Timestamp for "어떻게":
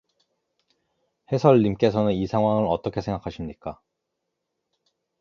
2.67-3.01